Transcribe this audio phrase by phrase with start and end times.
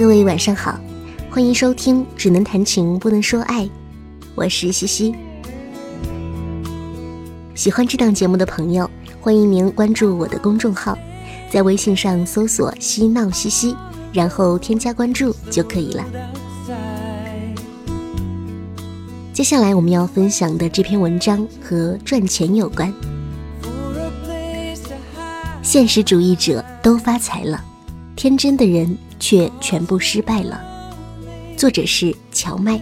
[0.00, 0.80] 各位晚上好，
[1.30, 3.64] 欢迎收听《只能谈情不能说爱》，
[4.34, 5.14] 我是西西。
[7.54, 10.96] 喜欢这档节目的朋友，欢迎您关注我的公众号，
[11.52, 13.76] 在微信上搜索“嬉闹西西”，
[14.10, 16.02] 然后添加关注就可以了。
[19.34, 22.90] 接下来我们要分享的这篇文章和赚钱有关。
[25.60, 27.62] 现实主义者都发财了，
[28.22, 30.60] 天真的人却全部失败了。
[31.56, 32.78] 作者是乔麦。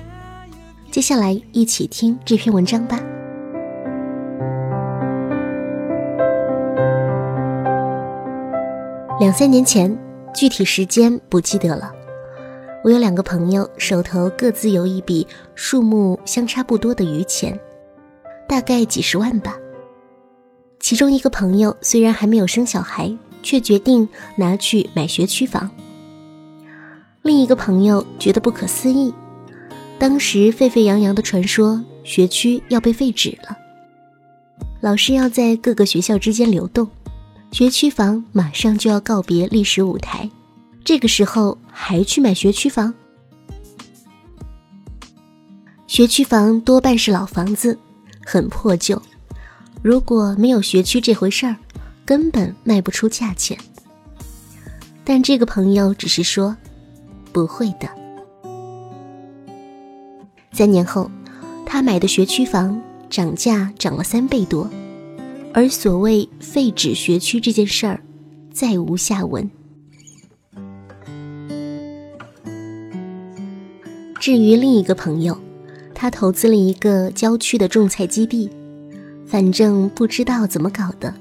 [0.91, 2.99] 接下来一起听这篇文章吧。
[9.21, 9.97] 两三年前，
[10.35, 11.93] 具体时间不记得了。
[12.83, 15.25] 我有两个朋友，手头各自有一笔
[15.55, 17.57] 数目相差不多的余钱，
[18.49, 19.55] 大概几十万吧。
[20.81, 23.17] 其中一个朋友虽然还没有生小孩，
[23.49, 25.71] 却决定拿去买学区房。
[27.23, 29.11] 另一个朋友觉得不可思议，
[29.99, 33.57] 当时沸沸扬扬的传说学区要被废止了，
[34.83, 36.87] 老师要在各个学校之间流动，
[37.51, 40.29] 学区房马上就要告别历史舞台，
[40.85, 42.93] 这个时候还去买学区房？
[45.87, 47.79] 学区房多半是老房子，
[48.27, 49.01] 很破旧。
[49.81, 51.57] 如果没有学区这回事儿，
[52.09, 53.59] 根本卖不出价钱。
[55.05, 56.57] 但这个朋友只是说，
[57.35, 57.87] 不会的。
[60.53, 61.11] 三年后，
[61.67, 64.71] 他买的学区房涨价涨了三倍多，
[65.53, 68.01] 而所谓废止学区这件事儿，
[68.51, 69.51] 再无下文。
[74.19, 75.39] 至于另一个朋友，
[75.95, 78.49] 他投资了一个郊区的种菜基地。
[79.27, 81.15] 反正不知道怎么搞的，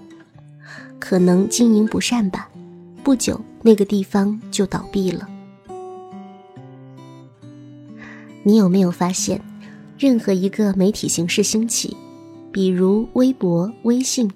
[1.00, 2.50] 可能经营不善吧。
[3.03, 5.28] 不久，那个地方就倒闭了。
[8.44, 9.41] 你有没有发现，
[9.97, 11.96] 任何一个媒体形式兴起，
[12.52, 14.31] 比如微博、微信，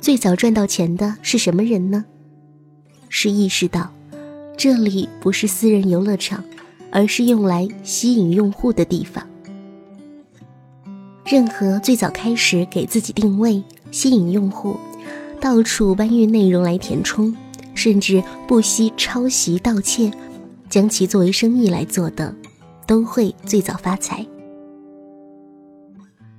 [0.00, 2.04] 最早赚到钱的是什么人呢？
[3.08, 3.92] 是意识到
[4.56, 6.44] 这里不是私人游乐场，
[6.90, 9.24] 而是用来吸引用户的地方。
[11.24, 14.76] 任何最早开始给自己定位、吸引用户，
[15.40, 17.34] 到处搬运内容来填充，
[17.74, 20.10] 甚至不惜抄袭盗窃，
[20.68, 22.34] 将其作为生意来做的，
[22.86, 24.26] 都会最早发财。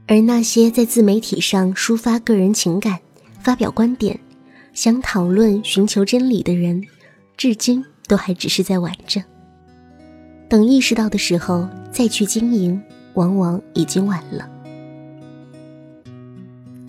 [0.08, 3.00] 而那些在自媒体上抒发个人情感、
[3.42, 4.20] 发表观点、
[4.74, 6.84] 想讨论、寻求真理的人，
[7.38, 9.24] 至今都还只是在玩着。
[10.50, 12.82] 等意识到的时候再去经营，
[13.14, 14.50] 往往已经晚了。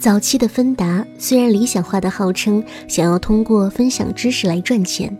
[0.00, 5.14] 早期的芬达虽然理想化的号称想要通过分享知识来赚钱，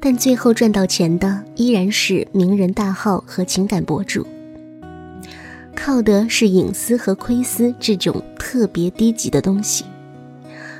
[0.00, 4.26] 但最后赚到钱的依然是名人大号和情感博主，
[5.76, 9.84] 靠的是隐私和窥私这种特别低级的东西，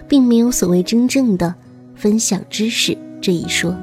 [0.08, 1.54] 并没有所谓真正的
[1.94, 3.76] 分享知识这一说。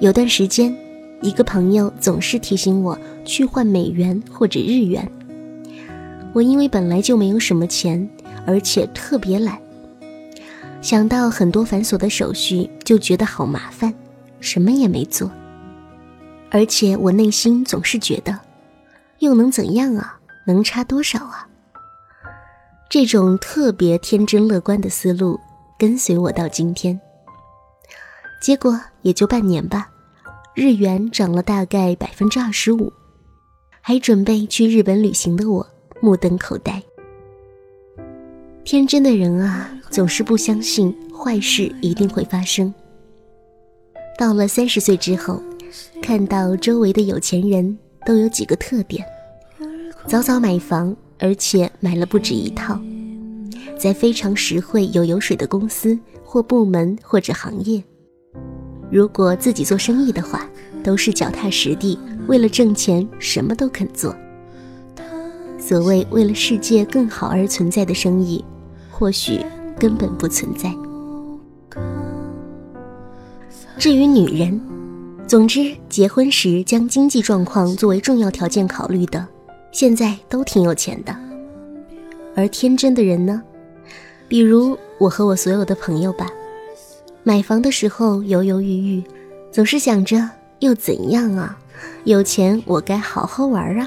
[0.00, 0.74] 有段时间，
[1.20, 5.06] 一个朋友总是提醒我去换美元或者日元。
[6.34, 8.08] 我因为本来就没有什么钱，
[8.46, 9.58] 而且特别懒，
[10.80, 13.92] 想到很多繁琐的手续就觉得好麻烦，
[14.40, 15.30] 什么也没做。
[16.50, 18.38] 而且我内心总是觉得，
[19.18, 20.18] 又能怎样啊？
[20.46, 21.46] 能差多少啊？
[22.88, 25.38] 这种特别天真乐观的思路
[25.78, 26.98] 跟随我到今天。
[28.40, 29.90] 结果也就半年吧，
[30.54, 32.92] 日元涨了大概百分之二十五，
[33.80, 35.66] 还准备去日本旅行的我。
[36.00, 36.82] 目瞪口呆，
[38.64, 42.72] 天真的人啊，总是不相信坏事一定会发生。
[44.16, 45.42] 到了三十岁之后，
[46.00, 47.76] 看到周围的有钱人
[48.06, 49.04] 都有几个特点：
[50.06, 52.80] 早早买房，而且买了不止一套，
[53.76, 57.82] 在非常实惠、有油水的公司或部门或者行业。
[58.90, 60.48] 如果自己做生意的话，
[60.82, 64.14] 都是脚踏实地，为了挣钱，什么都肯做。
[65.68, 68.42] 所谓为了世界更好而存在的生意，
[68.90, 69.44] 或许
[69.78, 70.74] 根本不存在。
[73.76, 74.58] 至于女人，
[75.26, 79.26] 总之结婚时将经济状况作为重要条件考虑的，
[79.70, 81.14] 现在都挺有钱的。
[82.34, 83.42] 而天真的人呢？
[84.26, 86.30] 比如我和我所有的朋友吧，
[87.22, 89.04] 买房的时候犹犹豫豫，
[89.52, 90.30] 总是想着
[90.60, 91.58] 又怎样啊？
[92.04, 93.86] 有钱我该好好玩啊！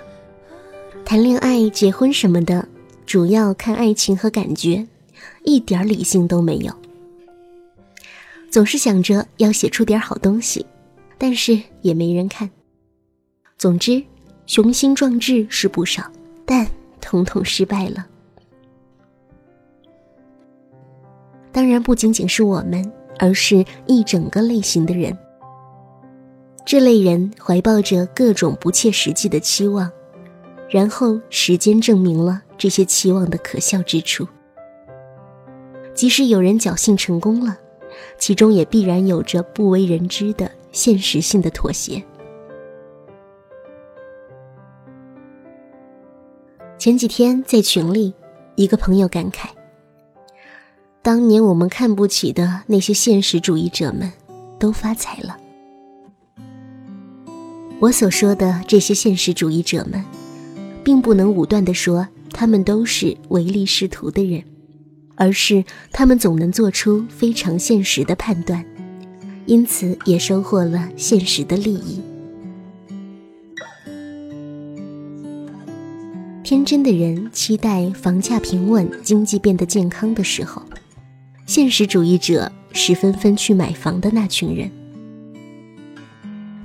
[1.12, 2.66] 谈恋爱、结婚什么的，
[3.06, 4.88] 主要看爱情和感觉，
[5.44, 6.74] 一点理性都没有。
[8.50, 10.66] 总是想着要写出点好东西，
[11.18, 12.50] 但是也没人看。
[13.58, 14.02] 总之，
[14.46, 16.10] 雄心壮志是不少，
[16.46, 16.66] 但
[17.02, 18.08] 统统失败了。
[21.52, 25.18] 当然，不仅仅是我们，而是一整个类型的人。
[26.66, 29.92] 这类人怀抱着各种不切实际的期望，
[30.72, 34.26] 然后时间证明了这些期望的可笑之处。
[35.94, 37.58] 即使有人侥幸成功了，
[38.18, 42.02] 其中也必然有着不为人知的现实性的妥协。
[46.80, 48.14] 前几天在群里，
[48.56, 49.50] 一个朋友感慨。
[51.02, 54.12] 当年我们看不起的那些现实主义者们，
[54.58, 55.38] 都发财了。
[57.82, 60.04] 我所说的这些现实主义者们，
[60.84, 64.44] 并不能武断地说他们都是唯利是图的人，
[65.16, 68.66] 而是他们总能做出非常现实的判断，
[69.46, 72.02] 因此也收获了现实的利益。
[76.44, 80.62] 天真的人期待房价平稳、经济变得健康的时候。
[81.46, 84.72] 现实主义者是纷纷去买房的那群人，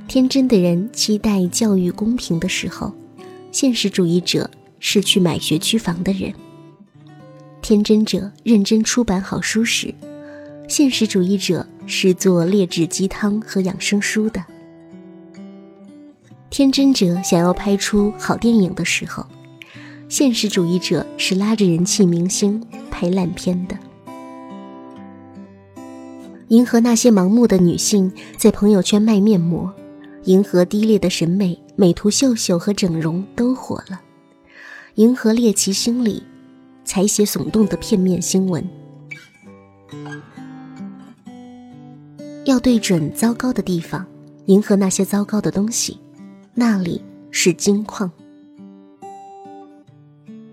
[0.07, 2.93] 天真的人期待教育公平的时候，
[3.59, 4.51] 现实主义者
[4.81, 6.31] 是去买学区房的人。
[7.63, 9.95] 天真者认真出版好书时，
[10.69, 14.45] 现实主义者是做劣质鸡汤和养生书的。
[16.51, 19.25] 天真者想要拍出好电影的时候，
[20.07, 23.79] 现实主义者是拉着人气明星拍烂片的。
[26.49, 29.73] 迎合那些盲目的女性在朋友圈卖面膜，
[30.27, 33.97] 迎合低劣的审美，美图秀秀和整容都火了；
[34.97, 36.21] 迎合猎奇心理，
[36.85, 38.69] 采写耸动的片面新闻。
[42.45, 44.05] 要对准糟糕的地方，
[44.47, 45.97] 迎合那些糟糕的东西，
[46.55, 47.01] 那里
[47.31, 48.11] 是金矿。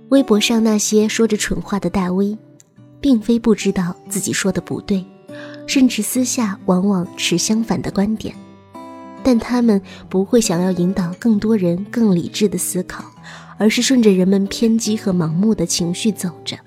[0.10, 2.38] 微博上那些说着蠢话的大 V，
[3.02, 5.04] 并非不知道自己说的不对。
[5.66, 8.36] 甚至私下往往持相反的观点，
[9.24, 13.06] 但他们不会想要引导更多人更理智的思考，
[13.58, 16.58] 而是顺着人们偏激和盲目的情绪走着。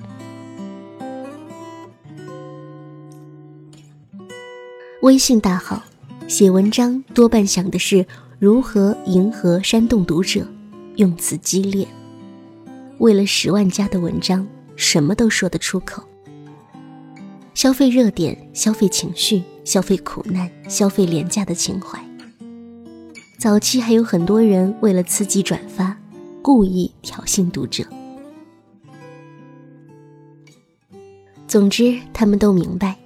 [5.02, 5.82] 微信大号
[6.26, 8.04] 写文章多半想的是
[8.38, 10.44] 如何迎合煽动读者，
[10.96, 11.86] 用词激烈，
[12.98, 14.44] 为了十万加的文章，
[14.74, 16.02] 什么都说得出口。
[17.54, 21.98] 消费热点，消费情绪，消费苦难，消费廉价的情怀。
[23.38, 25.94] 早期还有很多人为了刺激转发，
[26.40, 27.84] 故意挑衅读者。
[31.46, 32.96] 总之，他们都明白，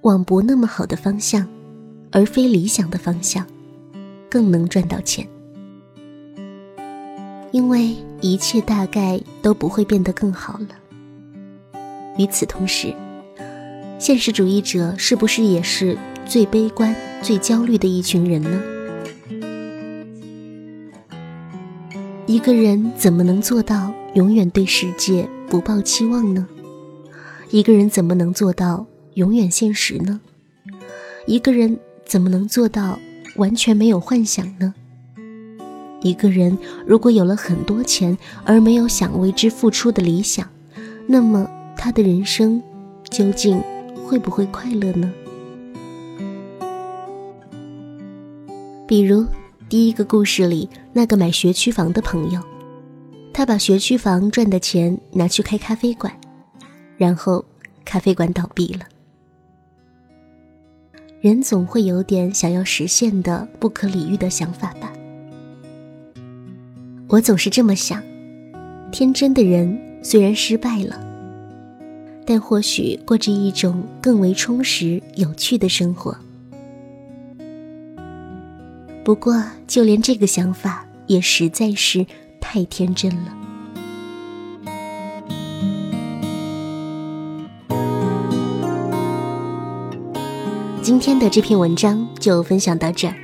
[0.00, 1.46] 往不那么好的方向，
[2.10, 3.46] 而非理想的方向，
[4.30, 5.26] 更能赚到钱。
[7.52, 10.68] 因为一切大概都不会变得更好了。
[12.16, 12.94] 与此同时。
[13.98, 15.96] 现实主义者是不是也是
[16.26, 18.75] 最悲观、最焦虑的一群人呢？
[22.26, 26.44] 一个人怎么能做到永远对世界不抱期望呢？
[27.50, 30.20] 一个人怎么能做到永远现实呢？
[31.26, 32.98] 一个人怎么能做到
[33.36, 34.74] 完全没有幻想呢？
[36.02, 40.48] 一个人如果有了很多钱而没有想为之付出的理想，
[41.06, 42.60] 那么他的人生
[43.08, 43.62] 究竟？
[44.04, 45.12] 会不会快乐呢？
[48.86, 49.26] 比如
[49.68, 52.40] 第一个故事里那个买学区房的朋友，
[53.32, 56.12] 他把学区房赚的钱拿去开咖啡馆，
[56.96, 57.44] 然后
[57.84, 58.86] 咖啡馆倒闭了。
[61.20, 64.92] 人总会有点想要实现的不可理喻的想法吧？
[67.08, 68.00] 我总是这么想：
[68.92, 71.04] 天真的人虽然失败了。
[72.24, 76.16] 但或许过着一种更为充实、有趣的生活。
[79.06, 82.04] 不过，就连这个想法也实在是
[82.40, 83.32] 太天真了。
[90.82, 93.14] 今天的这篇文章就分享到这儿。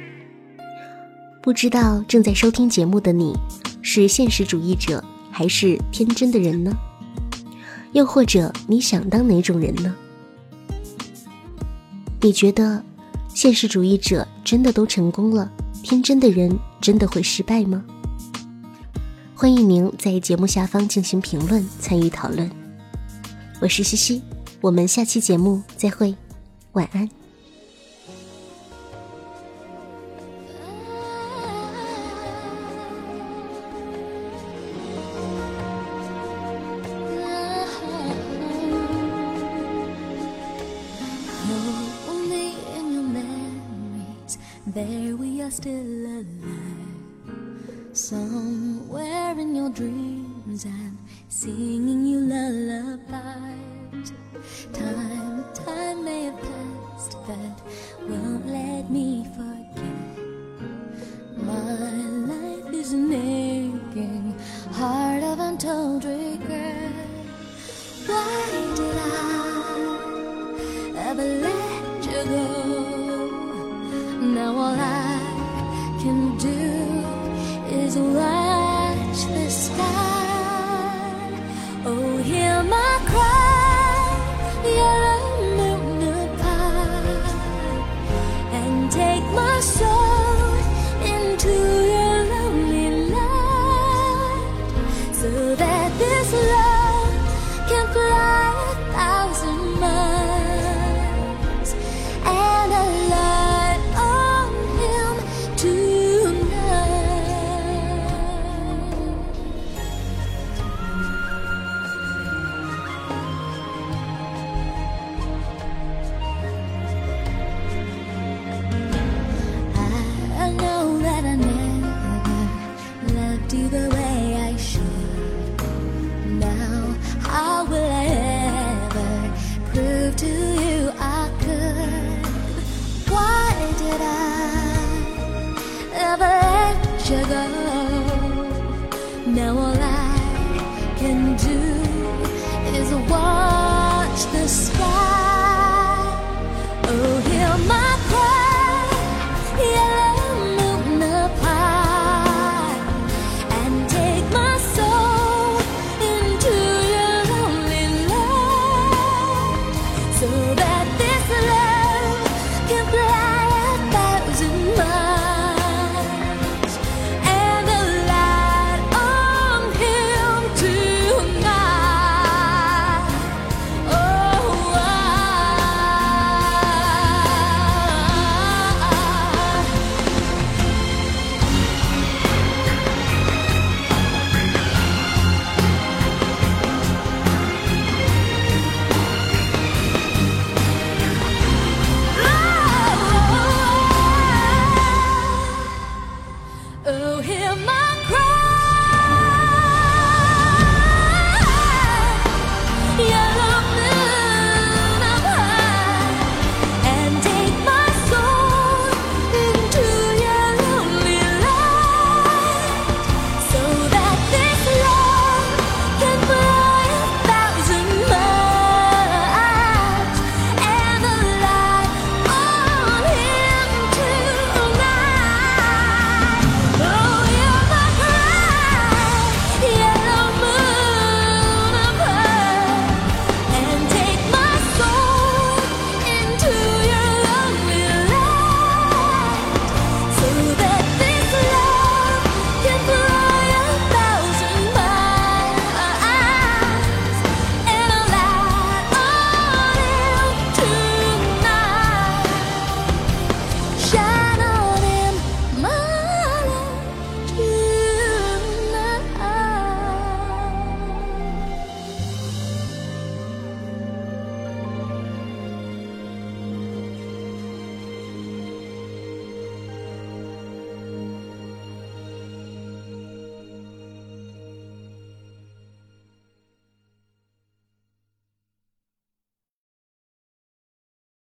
[1.43, 3.37] 不知道正在收听节目的你，
[3.83, 6.73] 是现实主义者还是天真的人呢？
[7.91, 9.93] 又或者你想当哪种人呢？
[12.21, 12.85] 你觉得
[13.35, 15.51] 现实主义者真的都成功了，
[15.93, 17.85] 天真的人真的会失败吗？
[19.35, 22.51] 欢迎您在节目下方进行评论，参与讨论。
[23.61, 24.23] 我是西西，
[24.63, 26.17] 我们下期节目再会，
[26.73, 27.07] 晚安。
[44.75, 46.27] There we are still alive.
[47.93, 50.99] Somewhere in your dreams, I'm
[51.29, 54.13] singing you lullabies.
[54.73, 57.61] Time, time may have passed, but
[58.09, 60.17] won't let me forget.
[61.37, 61.75] My
[62.33, 64.35] life is an aching
[64.73, 66.93] heart of untold regret.
[68.07, 69.11] Why did I
[71.11, 72.62] ever let you go?